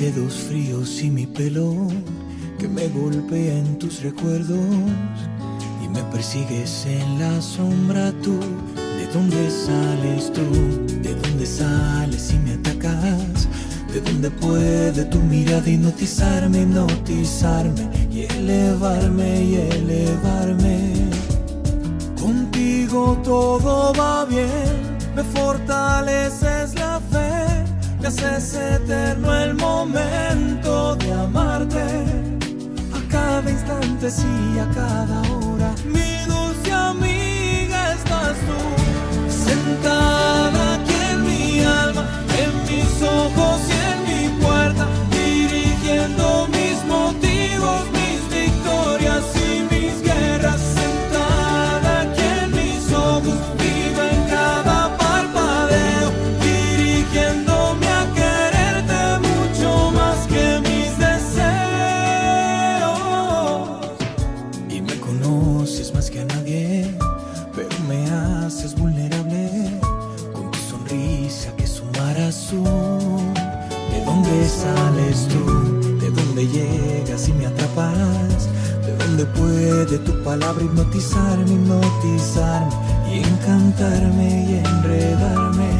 dedos 0.00 0.34
fríos 0.34 1.02
y 1.02 1.10
mi 1.10 1.26
pelo 1.26 1.74
que 2.56 2.68
me 2.68 2.86
golpea 2.88 3.58
en 3.58 3.78
tus 3.78 4.00
recuerdos 4.02 4.60
y 5.84 5.88
me 5.88 6.02
persigues 6.04 6.86
en 6.86 7.18
la 7.18 7.42
sombra 7.42 8.12
tú. 8.22 8.38
¿De 9.08 9.14
dónde 9.14 9.50
sales 9.50 10.30
tú? 10.34 10.44
¿De 11.00 11.14
dónde 11.14 11.46
sales 11.46 12.30
y 12.30 12.38
me 12.40 12.52
atacas? 12.52 13.48
¿De 13.90 14.02
dónde 14.02 14.30
puede 14.30 15.06
tu 15.06 15.18
mirada 15.20 15.66
hipnotizarme, 15.66 16.60
hipnotizarme 16.60 17.88
y 18.12 18.24
elevarme 18.24 19.44
y 19.44 19.54
elevarme? 19.54 21.10
Contigo 22.20 23.18
todo 23.24 23.94
va 23.94 24.26
bien, 24.26 24.98
me 25.16 25.24
fortaleces 25.24 26.74
la 26.74 27.00
fe 27.10 27.64
me 28.02 28.08
haces 28.08 28.54
eterno 28.54 29.34
el 29.34 29.54
momento 29.54 30.96
de 30.96 31.12
amarte. 31.14 31.82
A 32.92 33.08
cada 33.10 33.50
instante, 33.50 34.10
sí, 34.10 34.58
a 34.60 34.68
cada 34.74 35.22
hora. 35.32 35.74
Mi 35.86 36.30
tú, 39.76 40.47
puede 79.78 79.98
tu 79.98 80.12
palabra 80.24 80.64
hipnotizarme, 80.64 81.52
hipnotizarme 81.52 82.74
y 83.12 83.18
encantarme 83.18 84.28
y 84.50 84.54
enredarme? 84.66 85.70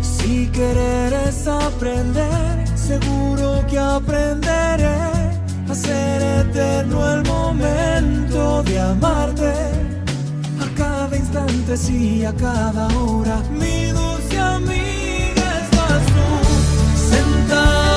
Si 0.00 0.48
querer 0.48 1.12
es 1.28 1.46
aprender, 1.46 2.66
seguro 2.76 3.64
que 3.68 3.78
aprenderé 3.78 5.00
a 5.68 5.74
ser 5.74 6.22
eterno 6.46 7.12
el 7.12 7.22
momento 7.24 8.62
de 8.64 8.80
amarte. 8.80 9.52
A 10.64 10.74
cada 10.76 11.16
instante, 11.16 11.76
sí, 11.76 12.24
a 12.24 12.32
cada 12.34 12.88
hora. 12.98 13.36
Mi 13.60 13.86
dulce 13.90 14.38
amiga 14.38 15.46
estás 15.62 16.04
tú, 16.14 16.28
sentada 17.10 17.89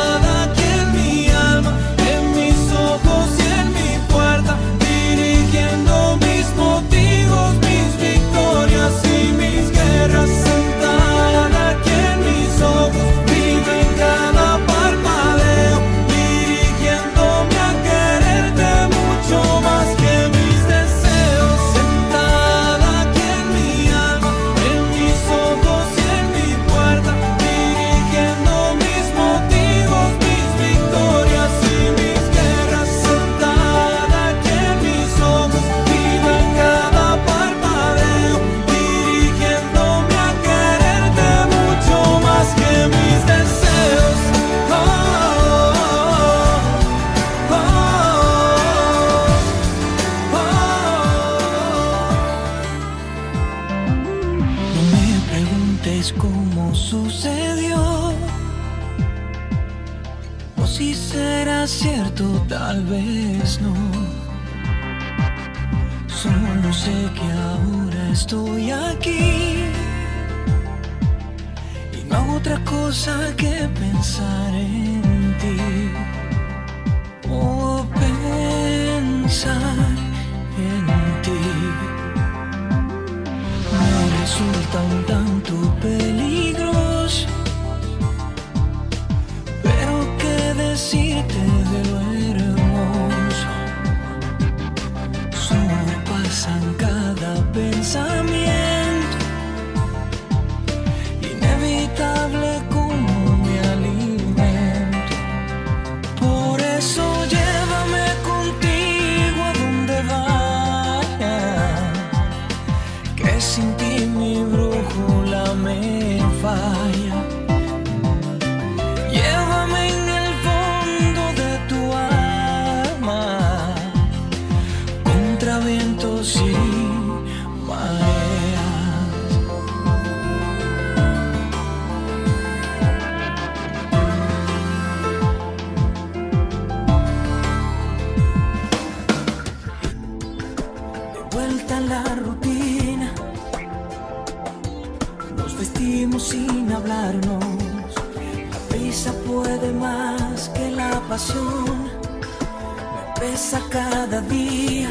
Cada 153.34 154.22
día. 154.22 154.90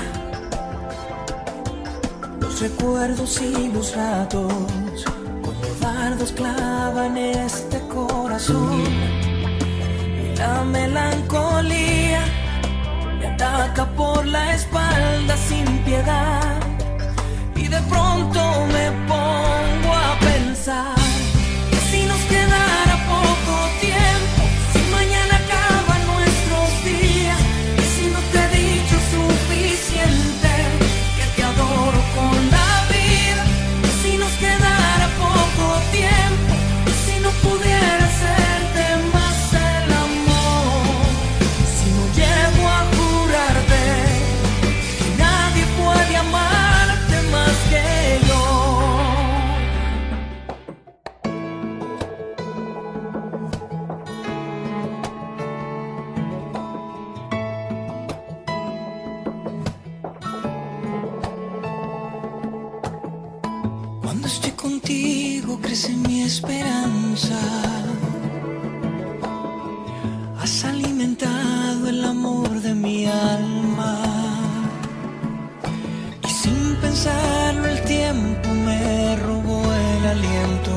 Los 2.41 2.61
recuerdos 2.61 3.41
y 3.41 3.69
los 3.69 3.95
ratos. 3.95 4.53
Como 5.43 5.63
dardos 5.81 6.33
clavan 6.33 7.17
este 7.17 7.79
corazón. 7.87 8.83
Y 10.21 10.37
la 10.37 10.65
melancolía 10.65 12.25
me 13.21 13.29
ataca 13.29 13.87
por 13.93 14.27
la 14.27 14.55
espalda 14.55 15.37
sin 15.37 15.67
piedad 15.85 16.57
y 17.55 17.69
de 17.69 17.81
pronto 17.83 18.41
me 18.73 18.91
pongo 19.07 19.62
Cuando 64.23 64.37
estoy 64.37 64.53
contigo 64.53 65.59
crece 65.61 65.97
mi 65.97 66.23
esperanza. 66.23 67.41
Has 70.41 70.65
alimentado 70.65 71.89
el 71.89 72.05
amor 72.05 72.49
de 72.61 72.73
mi 72.73 73.07
alma. 73.07 73.99
Y 76.23 76.29
sin 76.29 76.77
pensarlo 76.77 77.67
el 77.67 77.83
tiempo 77.83 78.49
me 78.51 79.17
robó 79.17 79.61
el 79.73 80.07
aliento. 80.15 80.75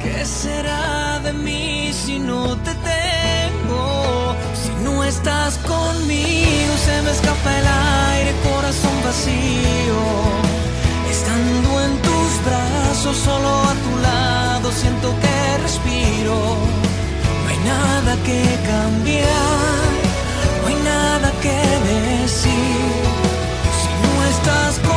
¿Qué 0.00 0.24
será 0.24 1.18
de 1.24 1.32
mí 1.32 1.90
si 1.92 2.20
no 2.20 2.56
te 2.58 2.72
tengo? 2.92 4.36
Si 4.62 4.84
no 4.84 5.02
estás 5.02 5.58
conmigo 5.58 6.72
se 6.86 7.02
me 7.02 7.10
escapa 7.10 7.58
el 7.58 7.66
aire, 7.66 8.32
corazón 8.44 8.96
vacío. 9.02 10.31
Solo 13.24 13.48
a 13.48 13.74
tu 13.84 13.92
lado, 14.08 14.72
siento 14.72 15.08
que 15.22 15.58
respiro. 15.62 16.36
No 17.42 17.48
hay 17.50 17.58
nada 17.74 18.12
que 18.26 18.42
cambiar, 18.72 19.90
no 20.60 20.68
hay 20.68 20.78
nada 20.92 21.28
que 21.44 21.58
decir. 21.92 22.92
Si 23.78 23.90
no 24.02 24.12
estás 24.34 24.72
conmigo, 24.78 24.91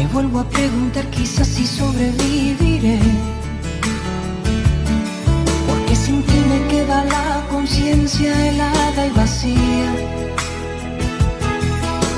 Me 0.00 0.06
vuelvo 0.06 0.40
a 0.40 0.44
preguntar 0.48 1.04
quizás 1.10 1.46
si 1.46 1.66
sobreviviré. 1.66 2.98
Porque 5.68 5.94
sin 5.94 6.22
ti 6.22 6.38
me 6.48 6.58
queda 6.68 7.04
la 7.04 7.46
conciencia 7.50 8.32
helada 8.48 9.06
y 9.06 9.10
vacía. 9.10 9.90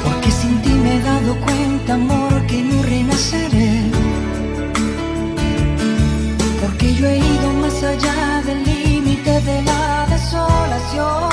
Porque 0.05 0.31
sin 0.31 0.63
ti 0.63 0.71
me 0.71 0.95
he 0.95 1.01
dado 1.01 1.35
cuenta, 1.41 1.95
amor, 1.95 2.47
que 2.47 2.63
no 2.63 2.83
renaceré. 2.85 3.83
Porque 6.61 6.95
yo 6.95 7.09
he 7.09 7.19
ido 7.19 7.53
más 7.63 7.83
allá 7.83 8.43
del 8.47 8.63
límite 8.63 9.41
de 9.41 9.61
la 9.63 10.07
desolación. 10.09 11.32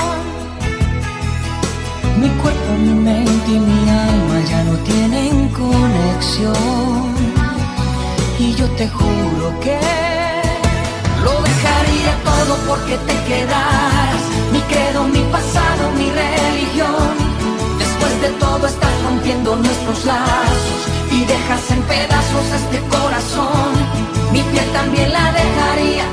Mi 2.78 2.94
mente 2.94 3.50
y 3.50 3.58
mi 3.58 3.90
alma 3.90 4.40
ya 4.48 4.64
no 4.64 4.76
tienen 4.78 5.48
conexión. 5.48 7.14
Y 8.38 8.54
yo 8.54 8.66
te 8.70 8.88
juro 8.88 9.60
que 9.60 9.78
lo 11.24 11.34
dejaría 11.42 12.12
todo 12.24 12.56
porque 12.68 12.96
te 13.08 13.16
quedaras. 13.28 14.22
Mi 14.52 14.60
credo, 14.60 15.04
mi 15.04 15.22
pasado, 15.30 15.90
mi 15.98 16.08
religión. 16.10 17.12
Después 17.78 18.22
de 18.22 18.28
todo 18.38 18.66
estás 18.66 19.02
rompiendo 19.02 19.56
nuestros 19.56 20.04
lazos 20.04 20.80
y 21.10 21.24
dejas 21.24 21.70
en 21.70 21.82
pedazos 21.82 22.46
este 22.60 22.78
corazón. 22.88 23.70
Mi 24.32 24.42
piel 24.42 24.68
también 24.72 25.12
la 25.12 25.32
dejaría, 25.32 26.04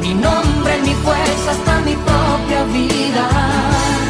mi 0.00 0.14
nombre, 0.14 0.78
mi 0.82 0.94
fuerza, 1.04 1.50
hasta 1.50 1.80
mi 1.80 1.94
propia 1.94 2.64
vida. 2.64 4.01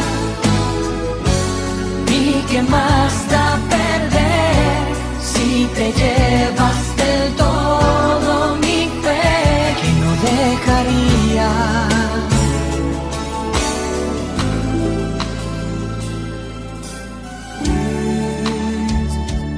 ¿Qué 2.53 2.61
más 2.65 3.31
da 3.31 3.59
perder 3.71 4.85
si 5.23 5.67
te 5.75 5.91
llevas 5.91 6.97
del 6.99 7.35
todo 7.35 8.57
mi 8.57 8.91
fe 9.03 9.75
que 9.81 9.91
no 10.01 10.11
dejaría? 10.29 11.51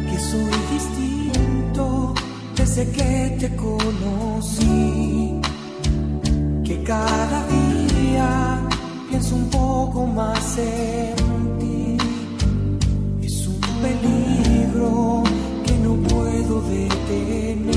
Que 0.09 0.19
soy 0.31 0.57
distinto 0.71 2.15
desde 2.55 2.83
que 2.93 3.37
te 3.41 3.57
conocí, 3.57 5.41
que 6.65 6.81
cada 6.85 7.45
día 7.49 8.61
pienso 9.11 9.35
un 9.35 9.51
poco 9.51 10.07
más 10.07 10.59
en 10.59 11.24
peligro 14.75 15.23
que 15.64 15.73
no 15.78 15.95
puedo 16.09 16.61
detener. 16.62 17.75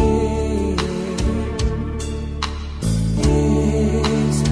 Es 3.20 4.44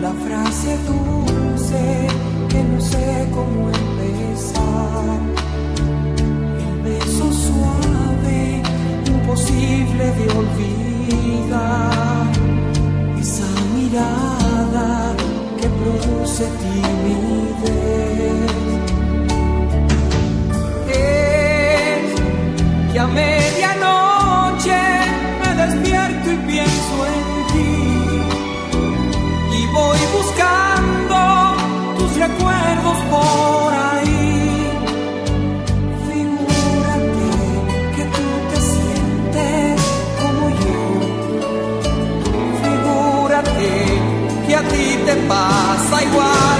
la 0.00 0.12
frase 0.12 0.78
dulce 0.86 2.08
que 2.48 2.62
no 2.62 2.80
sé 2.80 3.28
cómo 3.32 3.68
empezar. 3.68 5.20
El 6.58 6.82
beso 6.82 7.32
suave, 7.32 8.62
imposible 9.06 10.04
de 10.18 10.24
olvidar. 10.40 12.26
Esa 13.20 13.48
mirada 13.74 15.14
que 15.60 15.68
produce 15.68 16.44
timidez. 16.60 18.33
Ti 45.24 45.28
te 45.28 45.28
pasa 45.28 46.53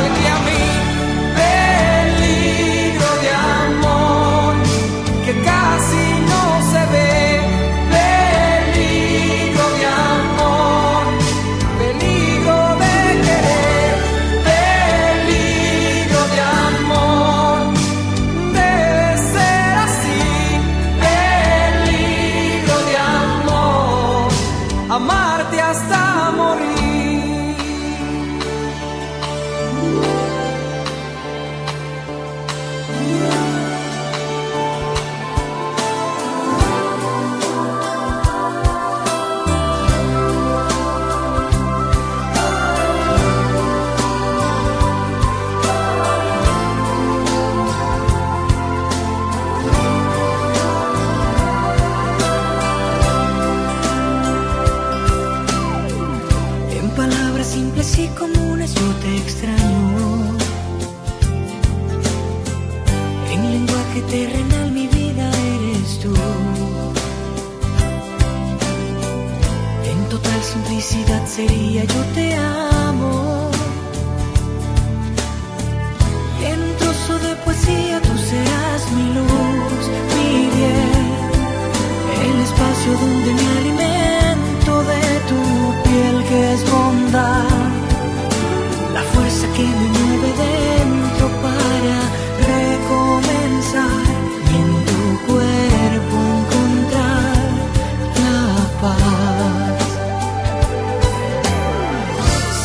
fuerza 89.14 89.46
que 89.56 89.62
me 89.62 89.88
mueve 89.96 90.30
dentro 90.44 91.26
para 91.44 91.96
recomenzar 92.52 94.04
y 94.50 94.54
en 94.62 94.70
tu 94.88 95.00
cuerpo 95.28 96.16
encontrar 96.38 97.46
la 98.22 98.40
paz. 98.82 99.82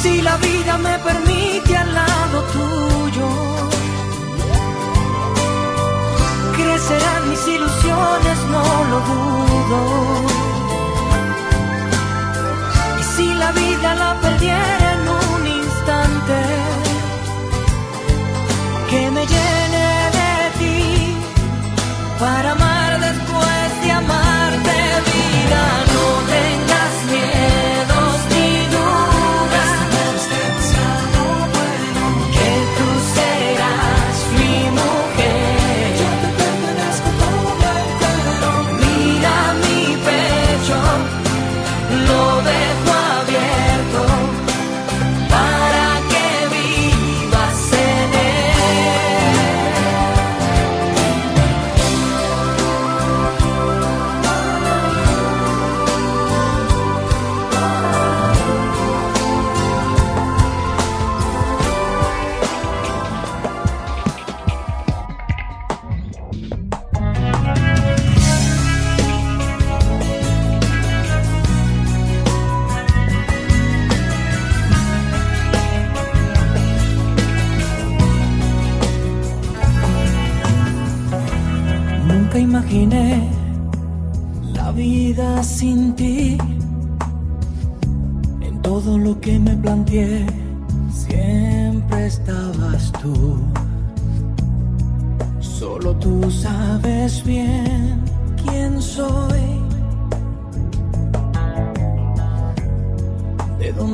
Si 0.01 0.22
la 0.22 0.36
vida 0.38 0.77
me 0.77 0.96
permite 1.00 1.77
al 1.77 1.94
lado 1.94 2.38
tuyo, 2.58 3.29
crecerán 6.58 7.29
mis 7.29 7.48
ilusiones, 7.56 8.38
no 8.53 8.63
lo 8.91 9.00
dudo. 9.10 9.79
Y 13.00 13.03
si 13.15 13.34
la 13.34 13.51
vida 13.51 13.96
la 13.96 14.12
perdiera 14.22 14.99
que 18.89 19.12
me 19.12 19.25
llene 19.25 19.86
de 20.17 20.31
ti 20.59 21.15
para 22.19 22.51
amar 22.51 22.78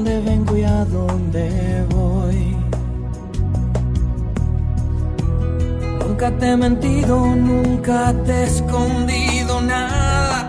dónde 0.05 0.21
vengo 0.21 0.55
y 0.55 0.63
a 0.63 0.85
dónde 0.85 1.83
voy. 1.89 2.55
Nunca 6.00 6.29
te 6.38 6.51
he 6.51 6.57
mentido, 6.57 7.35
nunca 7.35 8.13
te 8.24 8.31
he 8.31 8.43
escondido 8.43 9.62
nada. 9.62 10.47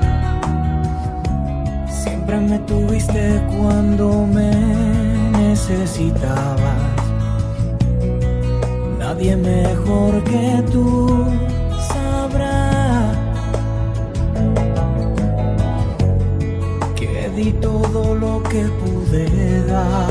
Siempre 1.89 2.39
me 2.39 2.59
tuviste 2.61 3.43
cuando 3.59 4.27
me 4.27 4.51
necesitabas. 5.33 6.93
Nadie 8.99 9.37
mejor 9.37 10.23
que 10.25 10.63
tú 10.71 11.25
di 17.37 17.53
todo 17.61 18.15
lo 18.15 18.43
que 18.45 18.65
pude 18.81 19.63
dar. 19.67 20.06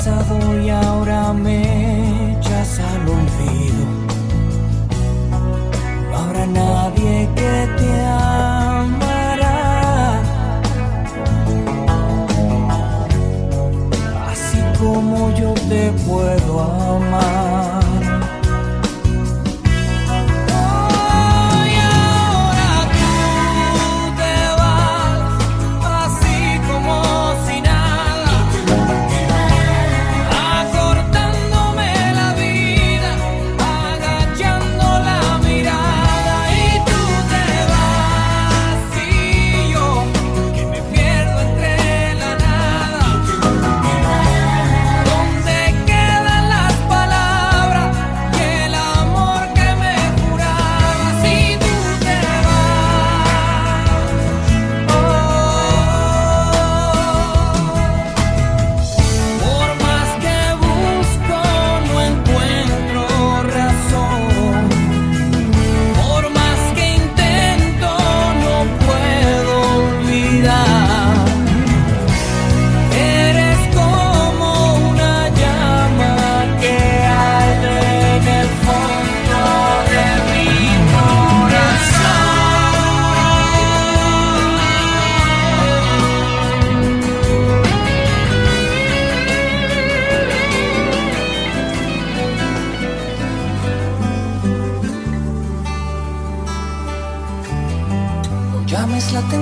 Que 0.00 0.04
te 0.04 0.10
has 0.10 0.89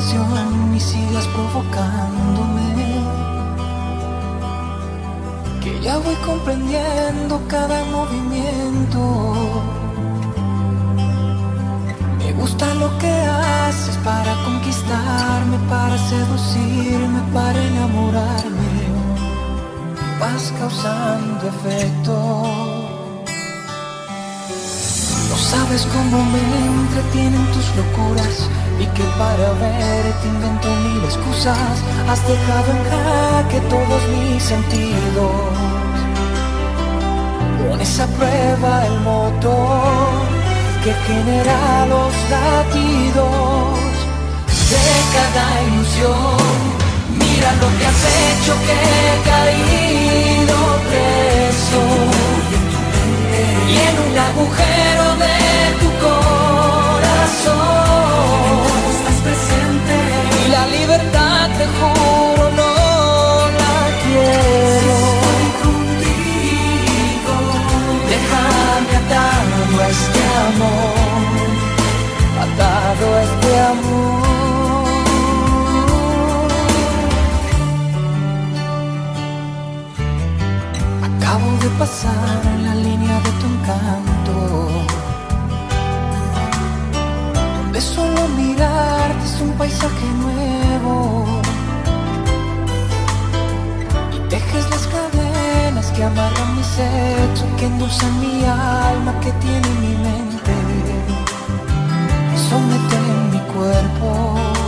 atención 0.08 0.74
y 0.74 0.80
sigas 0.80 1.26
provocándome. 1.28 3.04
Que 5.62 5.80
ya 5.80 5.98
voy 5.98 6.14
comprendiendo 6.26 7.40
cada 7.48 7.84
movimiento. 7.86 9.62
Me 12.18 12.32
gusta 12.32 12.74
lo 12.74 12.96
que 12.98 13.10
haces 13.10 13.96
para 13.98 14.34
conquistarme, 14.44 15.58
para 15.68 15.98
seducirme, 15.98 17.20
para 17.32 17.62
enamorarme. 17.62 18.68
Vas 20.20 20.52
causando 20.58 21.48
efecto. 21.48 22.42
No 25.28 25.36
sabes 25.36 25.86
cómo 25.86 26.24
me 26.24 26.40
entretienen 26.66 27.46
tus 27.52 27.76
locuras 27.76 28.48
y 28.80 28.86
que 28.86 29.04
para 29.18 29.52
verte 29.52 30.28
invento 30.28 30.68
mil 30.68 31.04
excusas. 31.04 31.74
Has 32.08 32.26
dejado 32.26 32.68
en 32.76 32.82
jaque 32.90 33.60
todos 33.68 34.02
mis 34.14 34.42
sentidos. 34.42 35.32
Pones 37.58 38.00
a 38.00 38.06
prueba 38.06 38.86
el 38.86 39.00
motor 39.00 40.38
que 40.84 40.92
genera 41.06 41.86
los 41.86 42.14
latidos 42.30 43.78
de 44.70 44.86
cada 45.14 45.62
ilusión. 45.68 46.36
Mira 47.18 47.52
lo 47.60 47.68
que 47.78 47.86
has 47.86 48.02
hecho 48.18 48.52
que 48.66 49.07
pasar 81.78 82.42
la 82.64 82.74
línea 82.74 83.20
de 83.20 83.30
tu 83.38 83.46
encanto, 83.46 84.68
donde 87.56 87.80
solo 87.80 88.26
mirarte 88.36 89.24
es 89.24 89.40
un 89.40 89.52
paisaje 89.52 90.06
nuevo. 90.24 91.24
Y 94.16 94.18
tejes 94.28 94.68
las 94.70 94.88
cadenas 94.88 95.86
que 95.92 96.02
amarran 96.02 96.56
mi 96.56 96.64
sexo, 96.64 97.44
que 97.56 97.66
endulzan 97.66 98.20
mi 98.20 98.44
alma, 98.44 99.12
que 99.20 99.30
tiene 99.44 99.68
mi 99.84 99.94
mente, 100.08 100.54
que 102.30 102.38
someten 102.50 103.30
mi 103.30 103.40
cuerpo. 103.54 104.67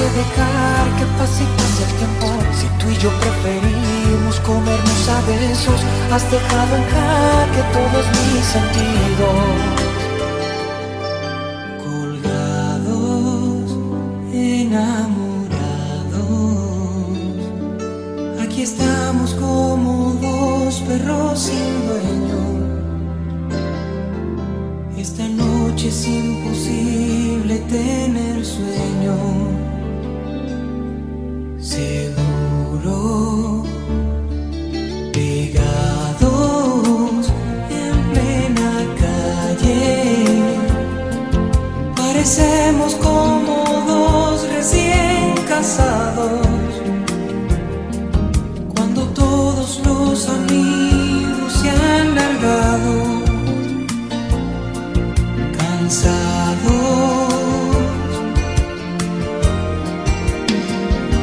¿Para 0.00 0.12
qué 0.12 0.18
dejar 0.18 0.86
que 0.96 1.04
pase 1.18 1.42
y 1.42 1.46
pase 1.58 1.82
el 1.84 1.92
tiempo? 1.98 2.28
Si 2.58 2.66
tú 2.78 2.88
y 2.88 2.96
yo 2.96 3.10
preferimos 3.20 4.40
comernos 4.40 5.08
a 5.10 5.20
besos, 5.26 5.80
has 6.10 6.30
dejado 6.30 6.76
en 6.76 6.84
jaque 6.84 7.62
todos 7.74 8.06
mis 8.16 8.44
sentidos. 8.56 9.58
Colgados, 11.84 13.68
enamorados, 14.32 15.50
aquí 18.42 18.62
estamos 18.62 19.34
como 19.34 20.14
dos 20.22 20.80
perros 20.80 21.38
sin 21.38 21.86
dueño. 21.88 22.40
Esta 24.96 25.28
noche 25.28 25.88
es 25.88 26.06
imposible 26.06 27.58
tener 27.68 28.46
sueño. 28.46 29.59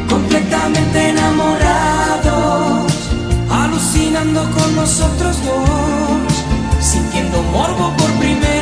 completamente 0.09 1.09
enamorados, 1.09 2.91
alucinando 3.49 4.41
con 4.51 4.75
nosotros 4.75 5.37
dos, 5.45 6.33
sintiendo 6.81 7.41
morbo 7.43 7.95
por 7.95 8.11
primera 8.19 8.56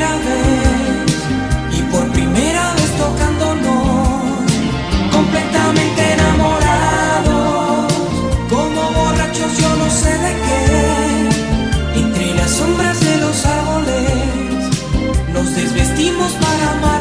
nacimos 16.18 16.34
para 16.36 16.72
amar. 16.72 16.95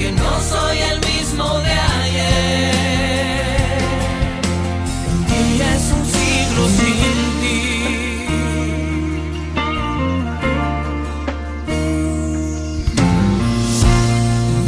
que 0.00 0.10
no 0.12 0.40
soy 0.40 0.78
el 0.78 0.98
mismo 1.00 1.46
de 1.58 1.72
ayer. 2.02 2.72
Un 5.12 5.26
día 5.26 5.68
es 5.76 5.86
un 5.98 6.04
siglo 6.16 6.62
sin 6.78 7.18
ti. 7.40 7.60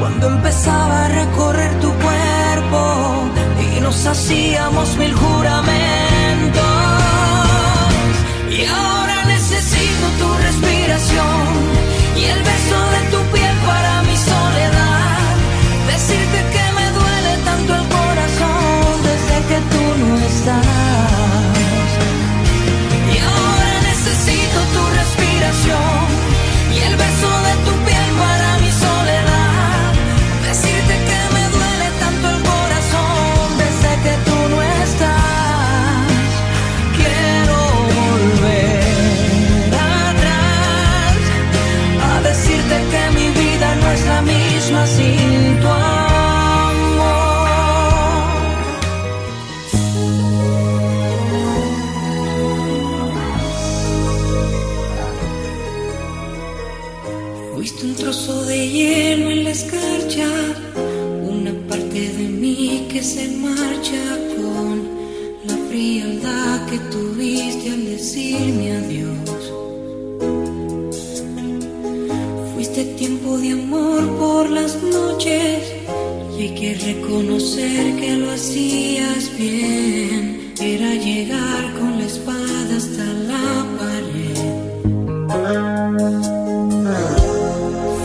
Cuando 0.00 0.26
empezaba 0.26 1.04
a 1.04 1.08
recorrer 1.08 1.80
tu 1.80 1.90
cuerpo 2.04 2.80
y 3.76 3.80
nos 3.80 4.04
hacíamos 4.04 4.96
mil 4.96 5.14
juramentos. 5.14 6.05
Que 77.96 78.16
lo 78.16 78.30
hacías 78.30 79.36
bien. 79.36 80.52
Era 80.60 80.94
llegar 80.94 81.72
con 81.78 81.98
la 81.98 82.04
espada 82.04 82.76
hasta 82.76 83.04
la 83.30 83.66
pared. 83.78 84.36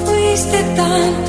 Fuiste 0.05 0.63
tantas 0.75 1.20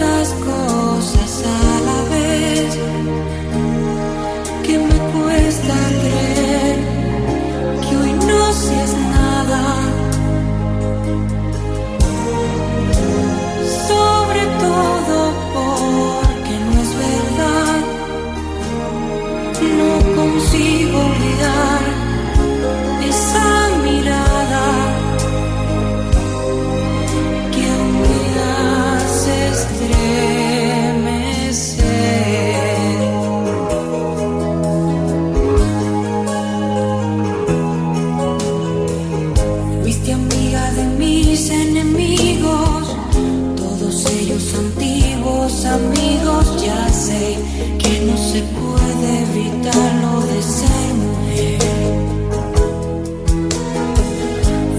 que 47.78 48.00
no 48.06 48.16
se 48.16 48.42
puede 48.42 49.22
evitar 49.22 49.94
lo 50.04 50.20
de 50.30 50.42
ser 50.42 50.94
mujer. 51.04 51.58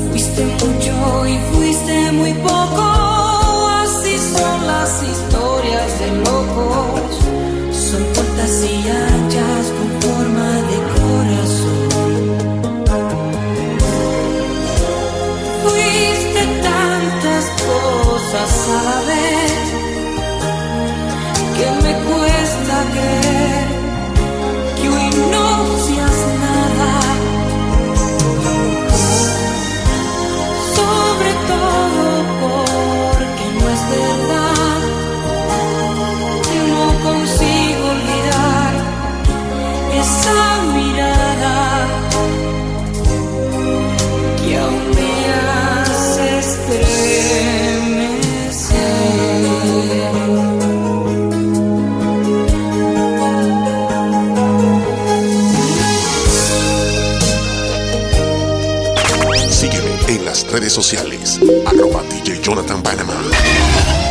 Fuiste 0.09 0.43
mucho 0.45 1.27
y 1.27 1.37
fuiste 1.53 2.11
muy 2.11 2.33
poco, 2.33 2.83
así 3.83 4.17
son 4.35 4.67
las 4.67 4.91
historias 5.03 5.99
de 5.99 6.07
locos. 6.27 7.11
Son 7.71 8.03
cortas 8.15 8.53
y 8.63 8.75
anchas 8.89 9.65
con 9.77 9.89
forma 10.01 10.49
de 10.69 10.77
corazón. 10.95 11.83
Fuiste 15.63 16.41
tantas 16.61 17.43
cosas 17.67 18.51
sociales. 60.73 61.39
Arroba 61.65 62.03
DJ 62.09 62.41
Jonathan 62.41 62.81
Panamá. 62.81 64.02